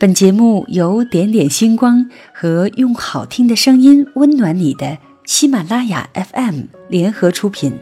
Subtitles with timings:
[0.00, 7.74] 本节目由点点星光和用好听的声音温暖你的喜马拉雅 FM 联合出品。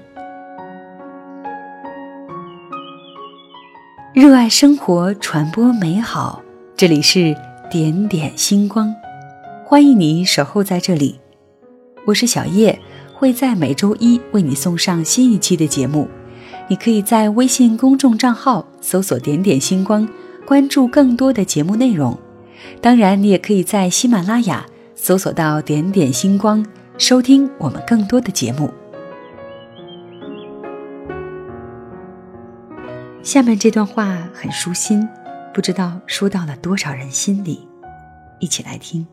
[4.13, 6.43] 热爱生活，传播美好。
[6.77, 7.37] 这里是
[7.71, 8.93] 点点星光，
[9.65, 11.21] 欢迎你守候在这里。
[12.05, 12.77] 我是小叶，
[13.15, 16.09] 会在每周一为你送上新一期的节目。
[16.67, 20.09] 你可以在微信公众账号搜索“点点星光”。
[20.49, 22.19] 关注更多的节目内容，
[22.81, 26.65] 当然，你也可以在喜马拉雅搜索到“点点星光”，
[26.97, 28.73] 收听我们更多的节目。
[33.23, 35.07] 下面这段话很舒心，
[35.53, 37.69] 不知道说到了多少人心里，
[38.41, 39.07] 一起来听。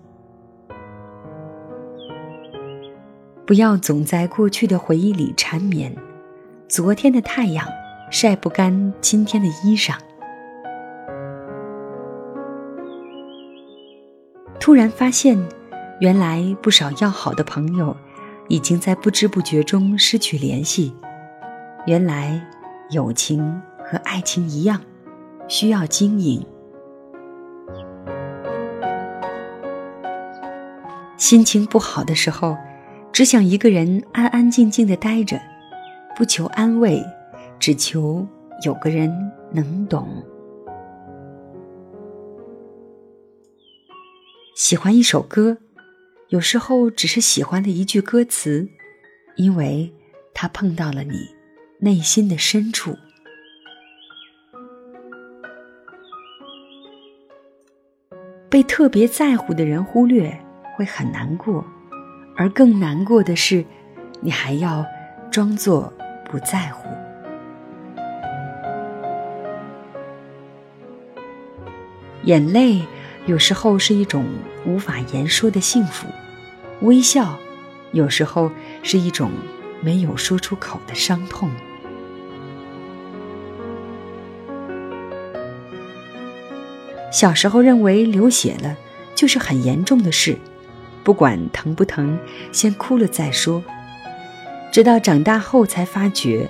[3.45, 5.93] 不要总在过去的回忆里缠绵，
[6.69, 7.67] 昨天的太阳
[8.09, 9.97] 晒不干今天的衣裳。
[14.65, 15.37] 突然发现，
[15.99, 17.95] 原来不少要好的朋友
[18.47, 20.91] 已经在不知不觉中失去联系。
[21.85, 22.43] 原来，
[22.89, 24.81] 友情和爱情一样，
[25.47, 26.43] 需要经营。
[31.15, 32.57] 心情不好的时候，
[33.11, 35.39] 只想一个人安安静静的待着，
[36.17, 37.05] 不求安慰，
[37.59, 38.27] 只求
[38.63, 39.15] 有个人
[39.51, 40.07] 能懂。
[44.55, 45.57] 喜欢一首歌，
[46.29, 48.65] 有时候只是喜欢的一句歌词，
[49.35, 49.93] 因为
[50.33, 51.27] 它碰到了你
[51.79, 52.95] 内心的深处。
[58.49, 60.33] 被特别在乎的人忽略，
[60.77, 61.61] 会很难过；
[62.37, 63.65] 而更难过的是，
[64.21, 64.85] 你还要
[65.29, 65.91] 装作
[66.31, 66.87] 不在乎。
[72.23, 72.81] 眼泪。
[73.25, 74.25] 有时候是一种
[74.65, 76.07] 无法言说的幸福，
[76.81, 77.39] 微笑，
[77.91, 78.51] 有时候
[78.83, 79.31] 是一种
[79.81, 81.49] 没有说出口的伤痛。
[87.11, 88.77] 小时候认为流血了
[89.15, 90.37] 就是很严重的事，
[91.03, 92.19] 不管疼不疼，
[92.51, 93.63] 先哭了再说。
[94.71, 96.47] 直到长大后才发觉，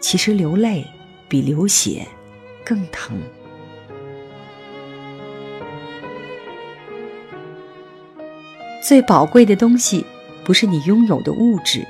[0.00, 0.84] 其实流泪
[1.28, 2.06] 比流血
[2.64, 3.18] 更疼。
[8.88, 10.06] 最宝贵的东西，
[10.42, 11.86] 不是你拥有的物质，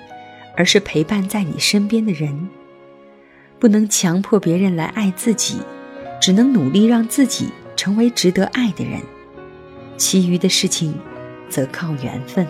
[0.56, 2.48] 而是陪伴在你身边的人。
[3.60, 5.60] 不能强迫别人来爱自己，
[6.20, 9.00] 只能努力让自己成为值得爱的人。
[9.96, 10.92] 其余的事情，
[11.48, 12.44] 则靠缘分。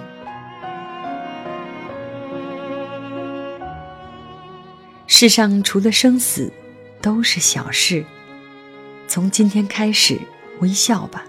[5.06, 6.50] 世上除了生死，
[7.02, 8.02] 都是小事。
[9.06, 10.18] 从今天开始，
[10.60, 11.26] 微笑吧，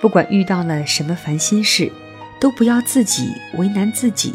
[0.00, 1.90] 不管遇到了什么烦心事。
[2.38, 4.34] 都不要自己为难自己。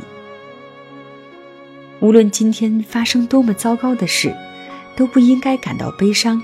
[2.00, 4.36] 无论今天发生多么糟糕的事，
[4.96, 6.42] 都不应该感到悲伤。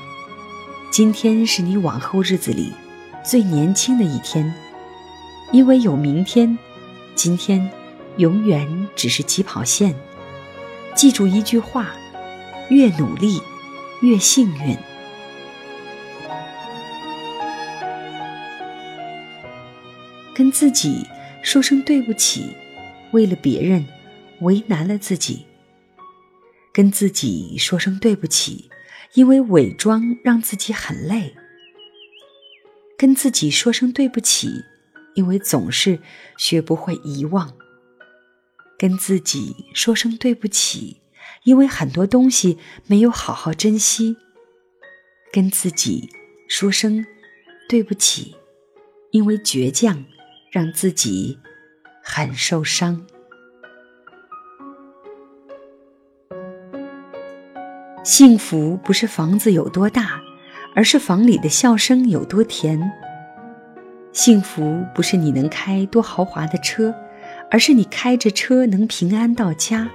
[0.91, 2.71] 今天是你往后日子里
[3.23, 4.53] 最年轻的一天，
[5.51, 6.57] 因为有明天，
[7.15, 7.69] 今天
[8.17, 9.95] 永远只是起跑线。
[10.95, 11.87] 记住一句话：
[12.69, 13.41] 越努力，
[14.01, 14.77] 越幸运。
[20.35, 21.05] 跟自己。
[21.49, 22.53] 说声对不起，
[23.13, 23.87] 为了别人，
[24.41, 25.45] 为难了自己。
[26.73, 28.69] 跟自己说声对不起，
[29.13, 31.33] 因为伪装让自己很累。
[32.97, 34.49] 跟自己说声对不起，
[35.15, 36.01] 因为总是
[36.35, 37.55] 学不会遗忘。
[38.77, 40.97] 跟自己说声对不起，
[41.45, 44.17] 因为很多东西没有好好珍惜。
[45.31, 46.09] 跟自己
[46.49, 47.05] 说声
[47.69, 48.35] 对不起，
[49.11, 50.03] 因为倔强。
[50.51, 51.37] 让自己
[52.01, 53.05] 很受伤。
[58.03, 60.21] 幸福不是房子有多大，
[60.73, 62.79] 而是房里的笑声有多甜。
[64.13, 66.95] 幸福不是你能开多豪华的车，
[67.51, 69.89] 而是你开着车能平安到家。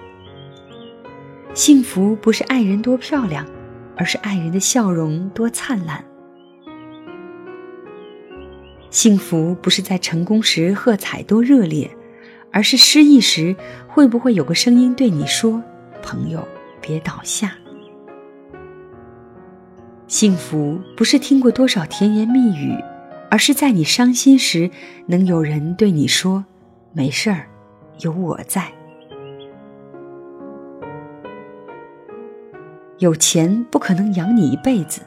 [1.55, 3.47] 幸福不是爱人多漂亮，
[3.97, 6.05] 而是爱人的笑容多灿烂。
[8.93, 11.91] 幸福不是在成功时喝彩多热烈，
[12.53, 13.57] 而是失意时
[13.89, 15.63] 会不会有个声音对你说
[16.05, 16.47] ：“朋友，
[16.79, 17.55] 别倒下。”
[20.07, 22.77] 幸福不是听过多少甜言蜜语，
[23.31, 24.71] 而是在你伤心时
[25.07, 26.45] 能有人对你说
[26.93, 27.49] ：“没事儿，
[28.01, 28.71] 有我在。”
[33.01, 35.01] 有钱不可能养你一辈子，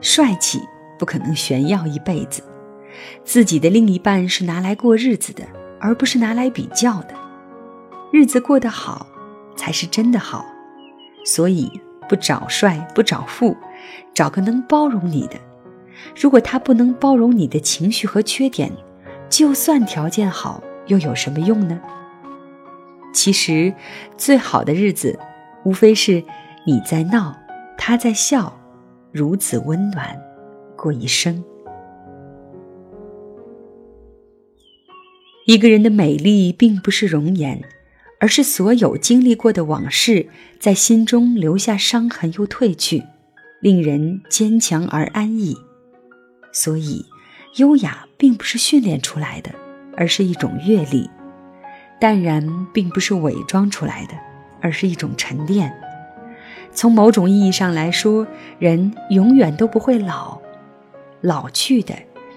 [0.00, 0.60] 帅气
[1.00, 2.40] 不可能炫耀一辈子。
[3.24, 5.44] 自己的另一半是拿来过日子的，
[5.80, 7.14] 而不是拿来比较的。
[8.12, 9.06] 日子过得好，
[9.56, 10.44] 才是真的好。
[11.24, 11.70] 所以，
[12.08, 13.56] 不找帅，不找富，
[14.12, 15.36] 找个能包容你的。
[16.14, 18.70] 如果他不能包容你的情绪和缺点，
[19.30, 21.80] 就算条件好，又有什么用呢？
[23.12, 23.72] 其实，
[24.16, 25.18] 最好的日子，
[25.64, 26.22] 无非是
[26.66, 27.34] 你在闹，
[27.78, 28.52] 他在笑，
[29.12, 30.20] 如此温暖，
[30.76, 31.42] 过一生。
[35.46, 37.62] 一个人的美丽，并不是容颜，
[38.18, 43.02] 而是所有经历过的往事，在心中留下伤痕又褪去，
[43.60, 45.54] 令人坚强而安逸。
[46.50, 47.04] 所以，
[47.56, 49.50] 优雅并不是训练出来的，
[49.98, 51.10] 而是一种阅历；
[52.00, 54.14] 淡然并不是伪装出来的，
[54.62, 55.70] 而是一种沉淀。
[56.72, 58.26] 从某种意义上来说，
[58.58, 60.40] 人永远都不会老，
[61.20, 61.94] 老去的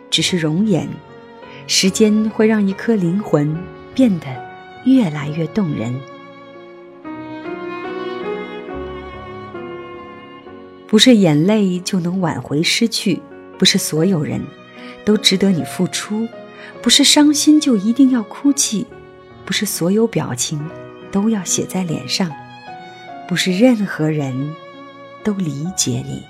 [0.10, 0.86] 只是容颜。
[1.68, 3.56] 时间会让一颗灵魂
[3.94, 4.26] 变得
[4.86, 5.94] 越来越动人。
[10.88, 13.22] 不是眼泪就能挽回失去，
[13.60, 14.42] 不是所有人
[15.04, 16.26] 都值得你付出，
[16.82, 18.88] 不是伤心就一定要哭泣，
[19.46, 20.66] 不是所有表情
[21.12, 22.32] 都要写在脸上，
[23.28, 24.56] 不是任何人
[25.26, 26.24] 都理解你。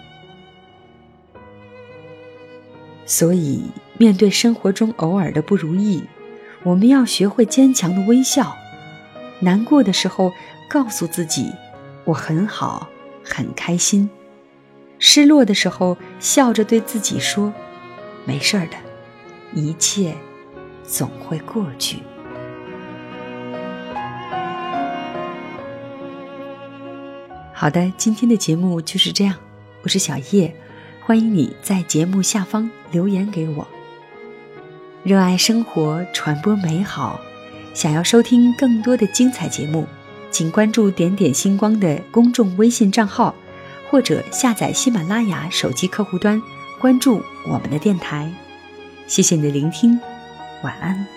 [3.07, 3.63] 所以，
[3.97, 6.03] 面对生活中偶尔的不如意，
[6.63, 8.53] 我们要学会坚强的微笑。
[9.39, 10.33] 难过的时候，
[10.69, 11.49] 告诉自己
[12.03, 12.89] 我很好，
[13.23, 14.09] 很开心；
[14.99, 17.53] 失落的时候，笑着对自己说
[18.27, 18.75] ：“没事的，
[19.53, 20.13] 一切
[20.83, 21.99] 总会过去。”
[27.53, 29.33] 好的，今天的节目就是这样，
[29.83, 30.53] 我是小叶。
[31.07, 33.65] 欢迎你在节目下方留言给我。
[35.03, 37.21] 热爱生活，传播美好。
[37.73, 39.87] 想要收听更多的精彩节目，
[40.31, 43.33] 请关注“点点星光”的公众微信账号，
[43.89, 46.41] 或者下载喜马拉雅手机客户端，
[46.77, 48.29] 关注我们的电台。
[49.07, 49.97] 谢谢你的聆听，
[50.61, 51.16] 晚安。